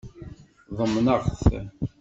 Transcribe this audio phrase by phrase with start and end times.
[0.77, 1.43] Ḍemneɣ-t.